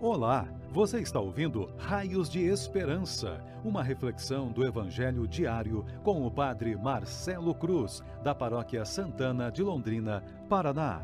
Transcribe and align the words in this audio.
Olá, 0.00 0.48
você 0.70 1.00
está 1.00 1.18
ouvindo 1.18 1.68
Raios 1.76 2.30
de 2.30 2.44
Esperança, 2.44 3.40
uma 3.64 3.82
reflexão 3.82 4.46
do 4.52 4.64
Evangelho 4.64 5.26
diário 5.26 5.84
com 6.04 6.24
o 6.24 6.30
Padre 6.30 6.76
Marcelo 6.76 7.52
Cruz, 7.52 8.00
da 8.22 8.32
Paróquia 8.32 8.84
Santana 8.84 9.50
de 9.50 9.60
Londrina, 9.60 10.22
Paraná. 10.48 11.02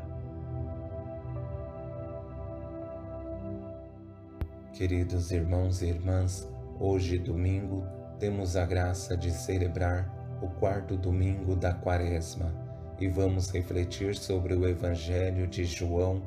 Queridos 4.71 5.29
irmãos 5.29 5.81
e 5.81 5.87
irmãs, 5.87 6.49
hoje, 6.79 7.19
domingo, 7.19 7.83
temos 8.17 8.55
a 8.55 8.65
graça 8.65 9.17
de 9.17 9.29
celebrar 9.29 10.09
o 10.41 10.47
quarto 10.47 10.95
domingo 10.95 11.53
da 11.53 11.73
Quaresma 11.73 12.49
e 12.97 13.09
vamos 13.09 13.49
refletir 13.49 14.15
sobre 14.15 14.53
o 14.53 14.65
Evangelho 14.65 15.47
de 15.47 15.65
João, 15.65 16.21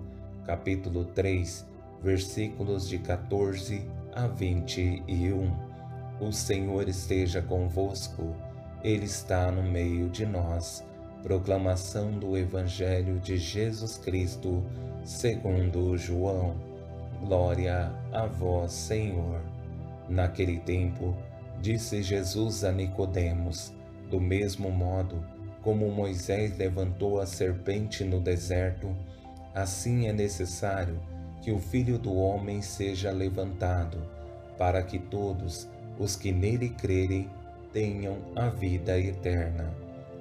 capítulo 0.45 1.07
3 1.07 1.78
versículos 2.03 2.89
de 2.89 2.99
14 2.99 3.83
a 4.15 4.27
21. 4.27 5.51
O 6.21 6.33
Senhor 6.33 6.89
esteja 6.89 7.43
convosco, 7.43 8.35
Ele 8.83 9.05
está 9.05 9.51
no 9.51 9.63
meio 9.63 10.09
de 10.09 10.27
nós. 10.27 10.85
Proclamação 11.23 12.13
do 12.13 12.37
Evangelho 12.37 13.19
de 13.19 13.37
Jesus 13.37 13.99
Cristo, 13.99 14.65
segundo 15.05 15.97
João. 15.97 16.57
Glória 17.21 17.93
a 18.13 18.27
vós, 18.27 18.73
Senhor. 18.73 19.41
Naquele 20.09 20.59
tempo, 20.61 21.17
disse 21.61 22.03
Jesus 22.03 22.65
a 22.65 22.73
Nicodemos: 22.73 23.73
Do 24.09 24.21
mesmo 24.21 24.71
modo 24.71 25.23
como 25.63 25.91
Moisés 25.91 26.57
levantou 26.57 27.21
a 27.21 27.27
serpente 27.27 28.05
no 28.05 28.21
deserto, 28.21 28.95
assim 29.55 30.07
é 30.07 30.13
necessário 30.13 30.99
que 30.99 31.18
o 31.47 31.59
Filho 31.59 31.99
do 31.99 32.15
Homem 32.15 32.61
seja 32.61 33.11
levantado, 33.11 33.99
para 34.59 34.83
que 34.83 34.99
todos 34.99 35.69
os 35.99 36.17
que 36.17 36.33
nele 36.33 36.69
crerem 36.71 37.31
tenham 37.73 38.19
a 38.37 38.49
vida 38.49 38.99
eterna. 38.99 39.73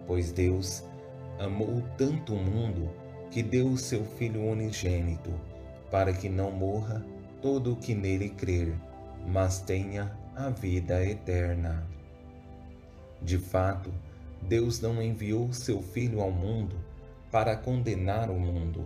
Pois 0.05 0.31
Deus 0.31 0.83
amou 1.39 1.83
tanto 1.97 2.33
o 2.33 2.41
mundo 2.41 2.89
que 3.29 3.43
deu 3.43 3.67
o 3.67 3.77
seu 3.77 4.03
Filho 4.03 4.43
unigênito, 4.43 5.31
para 5.91 6.13
que 6.13 6.29
não 6.29 6.51
morra 6.51 7.05
todo 7.41 7.73
o 7.73 7.75
que 7.75 7.93
nele 7.93 8.29
crer, 8.29 8.73
mas 9.27 9.59
tenha 9.59 10.11
a 10.35 10.49
vida 10.49 11.05
eterna. 11.05 11.85
De 13.21 13.37
fato, 13.37 13.91
Deus 14.41 14.79
não 14.79 15.01
enviou 15.01 15.51
seu 15.51 15.81
Filho 15.81 16.21
ao 16.21 16.31
mundo 16.31 16.75
para 17.31 17.55
condenar 17.55 18.29
o 18.29 18.39
mundo, 18.39 18.85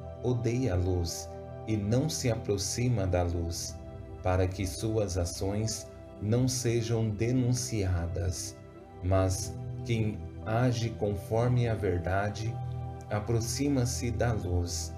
odeia 0.23 0.73
a 0.73 0.77
luz 0.77 1.29
e 1.67 1.77
não 1.77 2.09
se 2.09 2.31
aproxima 2.31 3.05
da 3.05 3.23
luz, 3.23 3.75
para 4.23 4.47
que 4.47 4.65
suas 4.65 5.17
ações 5.17 5.87
não 6.21 6.47
sejam 6.47 7.09
denunciadas. 7.09 8.57
Mas 9.03 9.53
quem 9.85 10.19
age 10.45 10.89
conforme 10.91 11.67
a 11.67 11.73
verdade 11.73 12.55
aproxima-se 13.09 14.11
da 14.11 14.31
luz, 14.31 14.93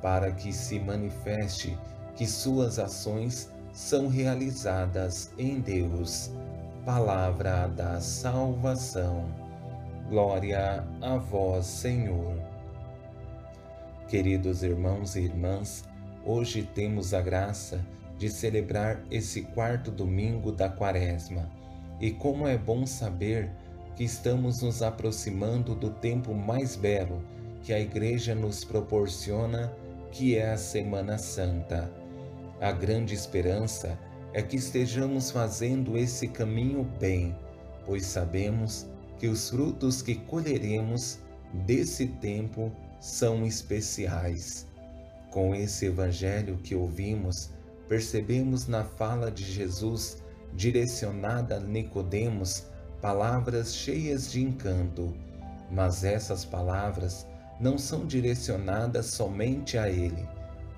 para 0.00 0.30
que 0.30 0.52
se 0.52 0.78
manifeste 0.78 1.76
que 2.14 2.26
suas 2.26 2.78
ações 2.78 3.50
são 3.72 4.08
realizadas 4.08 5.32
em 5.38 5.60
Deus. 5.60 6.30
Palavra 6.84 7.66
da 7.66 8.00
salvação. 8.00 9.26
Glória 10.08 10.86
a 11.02 11.16
vós, 11.16 11.66
Senhor. 11.66 12.55
Queridos 14.08 14.62
irmãos 14.62 15.16
e 15.16 15.22
irmãs, 15.22 15.82
hoje 16.24 16.62
temos 16.62 17.12
a 17.12 17.20
graça 17.20 17.84
de 18.16 18.30
celebrar 18.30 19.02
esse 19.10 19.42
quarto 19.42 19.90
domingo 19.90 20.52
da 20.52 20.68
Quaresma. 20.68 21.50
E 22.00 22.12
como 22.12 22.46
é 22.46 22.56
bom 22.56 22.86
saber 22.86 23.50
que 23.96 24.04
estamos 24.04 24.62
nos 24.62 24.80
aproximando 24.80 25.74
do 25.74 25.90
tempo 25.90 26.32
mais 26.32 26.76
belo 26.76 27.20
que 27.62 27.72
a 27.72 27.80
Igreja 27.80 28.32
nos 28.32 28.64
proporciona, 28.64 29.72
que 30.12 30.36
é 30.36 30.52
a 30.52 30.56
Semana 30.56 31.18
Santa. 31.18 31.90
A 32.60 32.70
grande 32.70 33.12
esperança 33.12 33.98
é 34.32 34.40
que 34.40 34.54
estejamos 34.54 35.32
fazendo 35.32 35.98
esse 35.98 36.28
caminho 36.28 36.84
bem, 37.00 37.34
pois 37.84 38.06
sabemos 38.06 38.86
que 39.18 39.26
os 39.26 39.50
frutos 39.50 40.00
que 40.00 40.14
colheremos 40.14 41.18
desse 41.52 42.06
tempo 42.06 42.70
são 43.00 43.44
especiais. 43.44 44.66
Com 45.30 45.54
esse 45.54 45.86
evangelho 45.86 46.56
que 46.58 46.74
ouvimos, 46.74 47.50
percebemos 47.88 48.66
na 48.66 48.84
fala 48.84 49.30
de 49.30 49.44
Jesus 49.44 50.22
direcionada 50.54 51.56
a 51.56 51.60
Nicodemos 51.60 52.64
palavras 53.00 53.74
cheias 53.74 54.30
de 54.32 54.42
encanto, 54.42 55.14
mas 55.70 56.04
essas 56.04 56.44
palavras 56.44 57.26
não 57.60 57.78
são 57.78 58.06
direcionadas 58.06 59.06
somente 59.06 59.78
a 59.78 59.88
ele, 59.88 60.28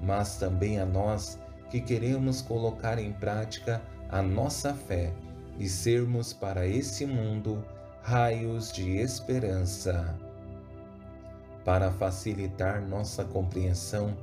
mas 0.00 0.36
também 0.36 0.78
a 0.78 0.86
nós 0.86 1.38
que 1.70 1.80
queremos 1.80 2.40
colocar 2.42 2.98
em 2.98 3.12
prática 3.12 3.80
a 4.08 4.22
nossa 4.22 4.74
fé 4.74 5.12
e 5.58 5.68
sermos 5.68 6.32
para 6.32 6.66
esse 6.66 7.04
mundo 7.04 7.64
raios 8.02 8.72
de 8.72 8.96
esperança. 8.96 10.27
Para 11.64 11.91
facilitar 11.91 12.80
nossa 12.80 13.24
compreensão, 13.24 14.16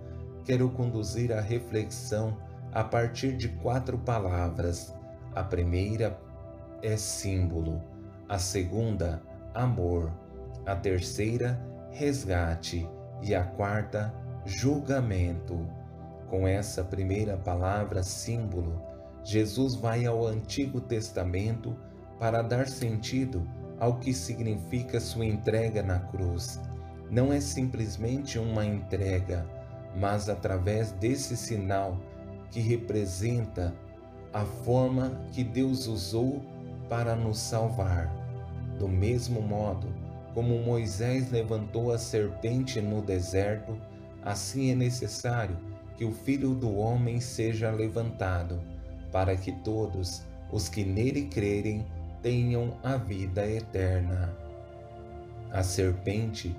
quero 0.44 0.70
conduzir 0.70 1.32
a 1.32 1.42
reflexão 1.42 2.38
a 2.72 2.84
partir 2.84 3.36
de 3.36 3.50
quatro 3.50 3.98
palavras. 3.98 4.94
A 5.34 5.44
primeira 5.44 6.20
é 6.82 6.98
símbolo, 6.98 7.82
a 8.28 8.38
segunda, 8.38 9.22
amor, 9.54 10.12
a 10.66 10.76
terceira, 10.76 11.60
resgate 11.92 12.88
e 13.22 13.36
a 13.36 13.44
quarta, 13.44 14.14
julgamento. 14.46 15.68
Com 16.30 16.48
essa 16.48 16.84
primeira 16.84 17.38
palavra, 17.38 18.02
símbolo, 18.02 18.82
Jesus 19.24 19.76
vai 19.76 20.06
ao 20.06 20.26
Antigo 20.26 20.82
Testamento 20.82 21.76
para 22.20 22.42
dar 22.42 22.68
sentido 22.68 23.48
ao 23.80 24.00
que 24.00 24.14
significa 24.14 25.00
sua 25.00 25.26
entrega 25.26 25.84
na 25.84 26.00
cruz 26.00 26.60
não 27.10 27.32
é 27.32 27.40
simplesmente 27.40 28.40
uma 28.40 28.66
entrega, 28.66 29.46
mas 29.96 30.30
através 30.30 30.92
desse 30.92 31.38
sinal 31.38 31.98
que 32.52 32.60
representa 32.60 33.74
a 34.34 34.44
forma 34.44 35.22
que 35.32 35.44
Deus 35.44 35.88
usou 35.88 36.42
para 36.90 37.16
nos 37.16 37.38
salvar. 37.38 38.14
Do 38.78 38.88
mesmo 38.88 39.42
modo 39.42 39.88
como 40.34 40.60
Moisés 40.60 41.32
levantou 41.32 41.94
a 41.94 41.98
serpente 41.98 42.82
no 42.82 43.02
deserto, 43.02 43.78
assim 44.22 44.72
é 44.72 44.76
necessário 44.76 45.58
que 45.96 46.04
o 46.04 46.12
Filho 46.12 46.54
do 46.54 46.76
Homem 46.76 47.22
seja 47.22 47.72
levantado, 47.72 48.62
para 49.12 49.38
que 49.38 49.54
todos 49.54 50.24
os 50.52 50.68
que 50.68 50.84
nele 50.84 51.28
crerem 51.28 51.86
tenham 52.22 52.78
a 52.84 52.98
vida 52.98 53.50
eterna. 53.50 54.36
A 55.52 55.64
serpente 55.64 56.54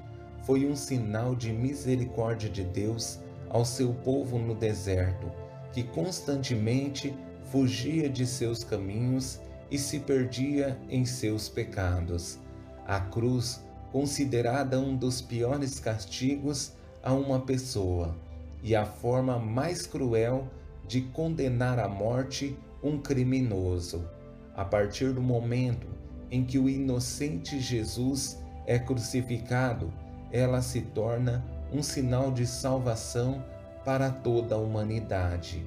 foi 0.46 0.64
um 0.64 0.76
sinal 0.76 1.34
de 1.34 1.52
misericórdia 1.52 2.48
de 2.48 2.62
Deus 2.62 3.18
ao 3.50 3.64
seu 3.64 3.92
povo 3.92 4.38
no 4.38 4.54
deserto, 4.54 5.26
que 5.72 5.82
constantemente 5.82 7.12
fugia 7.50 8.08
de 8.08 8.24
seus 8.24 8.62
caminhos 8.62 9.40
e 9.72 9.76
se 9.76 9.98
perdia 9.98 10.78
em 10.88 11.04
seus 11.04 11.48
pecados. 11.48 12.38
A 12.86 13.00
cruz, 13.00 13.60
considerada 13.90 14.78
um 14.78 14.96
dos 14.96 15.20
piores 15.20 15.80
castigos 15.80 16.72
a 17.02 17.12
uma 17.12 17.40
pessoa 17.40 18.16
e 18.62 18.76
a 18.76 18.86
forma 18.86 19.40
mais 19.40 19.84
cruel 19.84 20.48
de 20.86 21.00
condenar 21.00 21.80
à 21.80 21.88
morte 21.88 22.56
um 22.80 22.98
criminoso. 22.98 24.08
A 24.54 24.64
partir 24.64 25.12
do 25.12 25.20
momento 25.20 25.88
em 26.30 26.44
que 26.44 26.56
o 26.56 26.68
inocente 26.68 27.60
Jesus 27.60 28.38
é 28.64 28.78
crucificado, 28.78 29.92
ela 30.36 30.60
se 30.60 30.82
torna 30.82 31.44
um 31.72 31.82
sinal 31.82 32.30
de 32.30 32.46
salvação 32.46 33.42
para 33.84 34.10
toda 34.10 34.54
a 34.54 34.58
humanidade. 34.58 35.64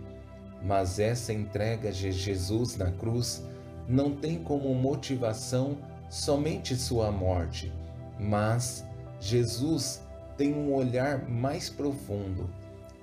mas 0.62 1.00
essa 1.00 1.32
entrega 1.34 1.92
de 1.92 2.12
Jesus 2.12 2.76
na 2.76 2.92
cruz 2.92 3.44
não 3.88 4.12
tem 4.16 4.44
como 4.44 4.74
motivação 4.74 5.78
somente 6.10 6.76
sua 6.76 7.12
morte, 7.12 7.72
mas 8.20 8.86
Jesus 9.20 10.02
tem 10.38 10.54
um 10.54 10.74
olhar 10.74 11.28
mais 11.28 11.70
profundo, 11.70 12.50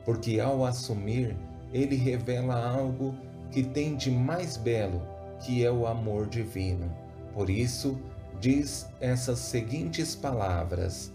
porque 0.05 0.39
ao 0.39 0.65
assumir, 0.65 1.37
ele 1.73 1.97
revela 1.97 2.55
algo 2.55 3.15
que 3.51 3.63
tem 3.63 3.97
de 3.97 4.11
mais 4.11 4.57
belo, 4.57 5.03
que 5.41 5.65
é 5.65 5.71
o 5.71 5.87
amor 5.87 6.27
divino. 6.27 6.91
Por 7.35 7.51
isso, 7.51 7.99
diz 8.41 8.87
essas 9.01 9.39
seguintes 9.39 10.15
palavras: 10.15 11.13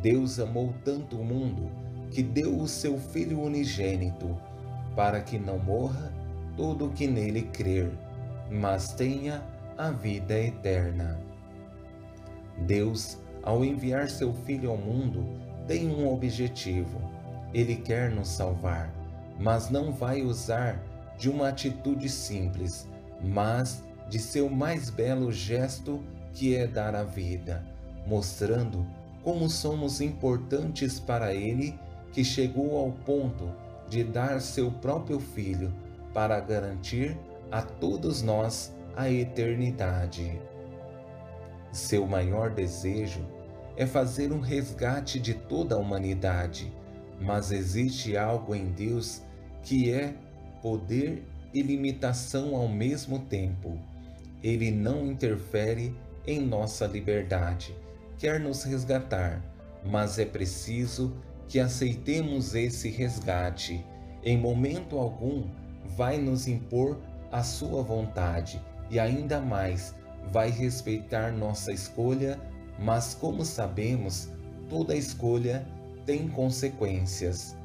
Deus 0.00 0.38
amou 0.38 0.74
tanto 0.84 1.16
o 1.16 1.24
mundo 1.24 1.70
que 2.10 2.22
deu 2.22 2.58
o 2.58 2.68
seu 2.68 2.98
Filho 2.98 3.40
unigênito, 3.40 4.36
para 4.94 5.20
que 5.20 5.38
não 5.38 5.58
morra 5.58 6.12
todo 6.56 6.86
o 6.86 6.90
que 6.90 7.06
nele 7.06 7.42
crer, 7.42 7.90
mas 8.50 8.92
tenha 8.92 9.42
a 9.78 9.90
vida 9.90 10.38
eterna. 10.38 11.18
Deus, 12.58 13.18
ao 13.42 13.64
enviar 13.64 14.08
seu 14.08 14.32
Filho 14.32 14.70
ao 14.70 14.76
mundo, 14.76 15.26
tem 15.66 15.88
um 15.88 16.12
objetivo. 16.12 17.00
Ele 17.54 17.76
quer 17.76 18.10
nos 18.10 18.28
salvar, 18.28 18.92
mas 19.38 19.70
não 19.70 19.92
vai 19.92 20.22
usar 20.22 20.82
de 21.18 21.30
uma 21.30 21.48
atitude 21.48 22.08
simples, 22.08 22.88
mas 23.22 23.82
de 24.08 24.18
seu 24.18 24.50
mais 24.50 24.90
belo 24.90 25.32
gesto, 25.32 26.02
que 26.34 26.54
é 26.54 26.66
dar 26.66 26.94
a 26.94 27.04
vida, 27.04 27.64
mostrando 28.06 28.86
como 29.22 29.48
somos 29.48 30.00
importantes 30.00 30.98
para 30.98 31.34
Ele 31.34 31.78
que 32.12 32.24
chegou 32.24 32.76
ao 32.76 32.92
ponto 32.92 33.48
de 33.88 34.02
dar 34.02 34.40
seu 34.40 34.70
próprio 34.70 35.20
Filho 35.20 35.72
para 36.12 36.40
garantir 36.40 37.16
a 37.50 37.62
todos 37.62 38.22
nós 38.22 38.72
a 38.96 39.10
eternidade. 39.10 40.40
Seu 41.72 42.06
maior 42.06 42.50
desejo 42.50 43.20
é 43.76 43.86
fazer 43.86 44.32
um 44.32 44.40
resgate 44.40 45.18
de 45.18 45.34
toda 45.34 45.74
a 45.74 45.78
humanidade, 45.78 46.72
mas 47.20 47.50
existe 47.50 48.16
algo 48.16 48.54
em 48.54 48.66
Deus 48.66 49.22
que 49.62 49.90
é 49.90 50.14
poder 50.60 51.26
e 51.54 51.62
limitação 51.62 52.54
ao 52.54 52.68
mesmo 52.68 53.20
tempo. 53.20 53.78
Ele 54.42 54.70
não 54.70 55.06
interfere 55.06 55.96
em 56.26 56.40
nossa 56.40 56.86
liberdade, 56.86 57.74
quer 58.22 58.38
nos 58.38 58.62
resgatar, 58.62 59.42
mas 59.84 60.16
é 60.16 60.24
preciso 60.24 61.12
que 61.48 61.58
aceitemos 61.58 62.54
esse 62.54 62.88
resgate. 62.88 63.84
Em 64.22 64.38
momento 64.38 64.96
algum, 64.96 65.50
vai 65.96 66.18
nos 66.18 66.46
impor 66.46 67.00
a 67.32 67.42
sua 67.42 67.82
vontade 67.82 68.62
e 68.88 69.00
ainda 69.00 69.40
mais 69.40 69.92
vai 70.30 70.50
respeitar 70.50 71.32
nossa 71.32 71.72
escolha, 71.72 72.38
mas 72.78 73.12
como 73.12 73.44
sabemos, 73.44 74.30
toda 74.68 74.94
escolha 74.94 75.66
tem 76.06 76.28
consequências. 76.28 77.56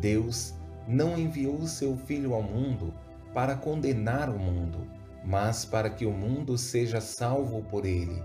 Deus 0.00 0.54
não 0.88 1.18
enviou 1.18 1.66
seu 1.66 1.94
Filho 1.94 2.32
ao 2.32 2.42
mundo 2.42 2.94
para 3.34 3.54
condenar 3.54 4.30
o 4.30 4.38
mundo, 4.38 4.78
mas 5.22 5.66
para 5.66 5.90
que 5.90 6.06
o 6.06 6.10
mundo 6.10 6.56
seja 6.56 7.02
salvo 7.02 7.62
por 7.64 7.84
ele. 7.84 8.22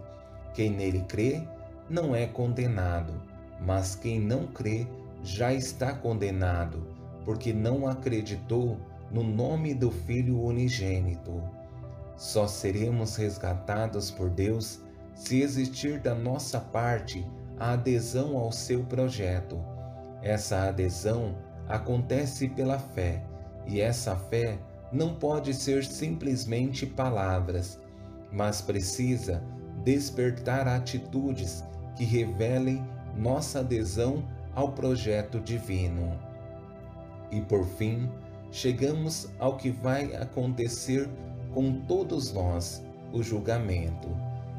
Quem 0.54 0.72
nele 0.72 1.04
crê 1.08 1.42
não 1.90 2.16
é 2.16 2.28
condenado 2.28 3.30
mas 3.60 3.96
quem 3.96 4.20
não 4.20 4.48
crê 4.48 4.88
já 5.24 5.54
está 5.54 5.94
condenado, 5.94 6.88
porque 7.26 7.52
não 7.52 7.88
acreditou 7.88 8.78
no 9.12 9.24
nome 9.24 9.74
do 9.74 9.92
Filho 9.92 10.42
unigênito. 10.42 11.44
Só 12.16 12.48
seremos 12.48 13.16
resgatados 13.16 14.10
por 14.12 14.30
Deus 14.30 14.82
se 15.14 15.42
existir 15.42 16.00
da 16.00 16.16
nossa 16.16 16.60
parte 16.60 17.26
a 17.60 17.74
adesão 17.74 18.38
ao 18.38 18.52
seu 18.52 18.84
projeto. 18.86 19.60
Essa 20.22 20.70
adesão 20.70 21.36
acontece 21.68 22.48
pela 22.48 22.80
fé, 22.80 23.24
e 23.68 23.82
essa 23.82 24.16
fé 24.16 24.58
não 24.92 25.14
pode 25.14 25.54
ser 25.54 25.84
simplesmente 25.84 26.86
palavras, 26.86 27.80
mas 28.32 28.62
precisa 28.62 29.44
despertar 29.84 30.68
atitudes 30.68 31.64
que 31.96 32.04
revelem 32.04 32.84
nossa 33.16 33.60
adesão 33.60 34.24
ao 34.56 34.72
projeto 34.72 35.40
divino. 35.40 36.18
E 37.32 37.42
por 37.42 37.66
fim, 37.66 38.10
chegamos 38.52 39.30
ao 39.40 39.58
que 39.58 39.70
vai 39.70 40.16
acontecer 40.16 41.10
com 41.54 41.82
todos 41.82 42.32
nós, 42.34 42.84
o 43.12 43.24
julgamento. 43.24 44.08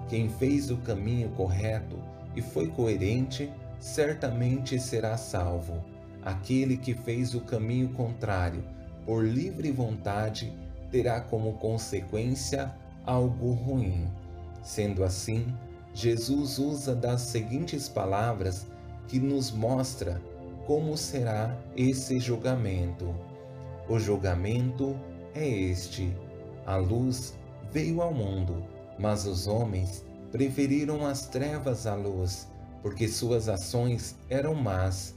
Quem 0.08 0.28
fez 0.28 0.70
o 0.70 0.76
caminho 0.78 1.28
correto 1.30 1.96
e 2.34 2.42
foi 2.42 2.68
coerente, 2.68 3.50
certamente 3.78 4.78
será 4.78 5.16
salvo. 5.16 5.84
Aquele 6.22 6.76
que 6.76 6.94
fez 6.94 7.34
o 7.34 7.40
caminho 7.40 7.88
contrário, 7.90 8.62
por 9.06 9.24
livre 9.24 9.70
vontade, 9.70 10.52
terá 10.90 11.20
como 11.20 11.54
consequência 11.54 12.72
algo 13.06 13.52
ruim. 13.52 14.08
Sendo 14.70 15.02
assim, 15.02 15.52
Jesus 15.92 16.60
usa 16.60 16.94
das 16.94 17.22
seguintes 17.22 17.88
palavras 17.88 18.68
que 19.08 19.18
nos 19.18 19.50
mostra 19.50 20.22
como 20.64 20.96
será 20.96 21.58
esse 21.76 22.20
julgamento. 22.20 23.12
O 23.88 23.98
julgamento 23.98 24.96
é 25.34 25.44
este: 25.44 26.16
a 26.64 26.76
luz 26.76 27.34
veio 27.72 28.00
ao 28.00 28.14
mundo, 28.14 28.62
mas 28.96 29.26
os 29.26 29.48
homens 29.48 30.04
preferiram 30.30 31.04
as 31.04 31.26
trevas 31.26 31.84
à 31.84 31.96
luz, 31.96 32.46
porque 32.80 33.08
suas 33.08 33.48
ações 33.48 34.14
eram 34.28 34.54
más. 34.54 35.16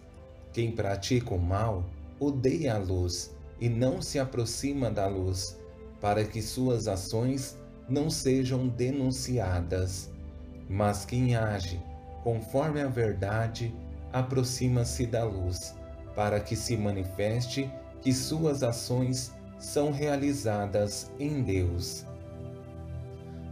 Quem 0.52 0.72
pratica 0.72 1.32
o 1.32 1.40
mal 1.40 1.86
odeia 2.20 2.74
a 2.74 2.80
luz 2.80 3.30
e 3.62 3.70
não 3.70 4.02
se 4.02 4.18
aproxima 4.18 4.90
da 4.90 5.06
luz, 5.06 5.56
para 6.02 6.26
que 6.26 6.42
suas 6.42 6.88
ações 6.88 7.56
não 7.90 8.10
sejam 8.10 8.68
denunciadas. 8.68 10.12
Mas 10.70 11.06
quem 11.06 11.36
age 11.36 11.82
conforme 12.24 12.82
a 12.82 12.88
verdade 12.88 13.76
aproxima-se 14.12 15.06
da 15.06 15.24
luz, 15.26 15.76
para 16.16 16.40
que 16.40 16.56
se 16.56 16.78
manifeste 16.78 17.70
que 18.02 18.14
suas 18.14 18.64
ações 18.64 19.34
são 19.60 19.92
realizadas 19.92 21.12
em 21.20 21.42
Deus. 21.42 22.06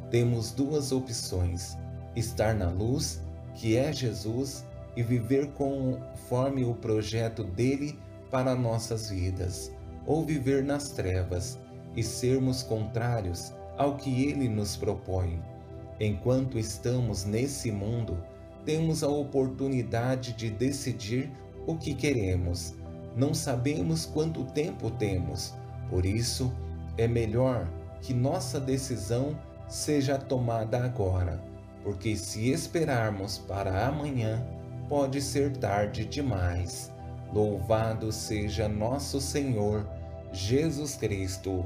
Temos 0.09 0.51
duas 0.51 0.91
opções: 0.91 1.77
estar 2.15 2.53
na 2.53 2.69
luz, 2.69 3.21
que 3.55 3.75
é 3.75 3.91
Jesus, 3.91 4.65
e 4.95 5.03
viver 5.03 5.47
conforme 5.51 6.63
o 6.63 6.73
projeto 6.75 7.43
dele 7.43 7.97
para 8.29 8.55
nossas 8.55 9.09
vidas, 9.09 9.71
ou 10.05 10.25
viver 10.25 10.63
nas 10.63 10.89
trevas 10.91 11.59
e 11.95 12.03
sermos 12.03 12.63
contrários 12.63 13.53
ao 13.77 13.95
que 13.95 14.25
ele 14.25 14.47
nos 14.47 14.75
propõe. 14.75 15.41
Enquanto 15.99 16.57
estamos 16.57 17.25
nesse 17.25 17.71
mundo, 17.71 18.17
temos 18.65 19.03
a 19.03 19.07
oportunidade 19.07 20.33
de 20.33 20.49
decidir 20.49 21.31
o 21.65 21.75
que 21.75 21.93
queremos. 21.93 22.73
Não 23.15 23.33
sabemos 23.33 24.05
quanto 24.05 24.43
tempo 24.45 24.89
temos, 24.91 25.53
por 25.89 26.05
isso 26.05 26.51
é 26.97 27.07
melhor 27.07 27.67
que 28.01 28.13
nossa 28.13 28.59
decisão 28.59 29.37
seja 29.67 30.17
tomada 30.17 30.83
agora, 30.83 31.41
porque 31.83 32.15
se 32.15 32.49
esperarmos 32.49 33.37
para 33.37 33.87
amanhã, 33.87 34.45
pode 34.89 35.21
ser 35.21 35.55
tarde 35.57 36.05
demais. 36.05 36.91
Louvado 37.33 38.11
seja 38.11 38.67
nosso 38.67 39.21
Senhor 39.21 39.87
Jesus 40.33 40.95
Cristo, 40.95 41.65